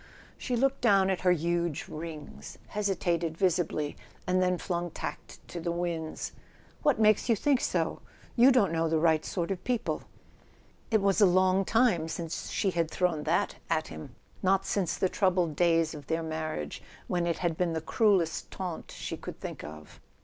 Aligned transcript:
She 0.35 0.55
looked 0.55 0.81
down 0.81 1.11
at 1.11 1.21
her 1.21 1.31
huge 1.31 1.85
rings, 1.87 2.57
hesitated 2.69 3.37
visibly, 3.37 3.95
and 4.25 4.41
then 4.41 4.57
flung 4.57 4.89
tact 4.89 5.47
to 5.49 5.59
the 5.59 5.71
winds. 5.71 6.31
"What 6.81 6.99
makes 6.99 7.29
you 7.29 7.35
think 7.35 7.61
so? 7.61 7.99
You 8.35 8.51
don't 8.51 8.71
know 8.71 8.89
the 8.89 8.97
right 8.97 9.23
sort 9.23 9.51
of 9.51 9.63
people." 9.63 10.01
It 10.89 11.03
was 11.03 11.21
a 11.21 11.27
long 11.27 11.65
time 11.65 12.07
since 12.07 12.49
she 12.49 12.71
had 12.71 12.89
thrown 12.89 13.25
that 13.25 13.57
at 13.69 13.89
him: 13.89 14.15
not 14.41 14.65
since 14.65 14.97
the 14.97 15.07
troubled 15.07 15.55
days 15.55 15.93
of 15.93 16.07
their 16.07 16.23
marriage, 16.23 16.81
when 17.05 17.27
it 17.27 17.37
had 17.37 17.55
been 17.55 17.73
the 17.73 17.79
cruellest 17.81 18.49
taunt 18.49 18.89
she 18.89 19.15
could 19.15 19.39
think 19.39 19.63
of. 19.63 19.99